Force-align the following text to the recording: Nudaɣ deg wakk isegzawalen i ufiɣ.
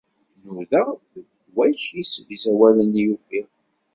Nudaɣ 0.43 0.87
deg 1.13 1.25
wakk 1.55 1.81
isegzawalen 2.01 2.91
i 3.01 3.05
ufiɣ. 3.13 3.47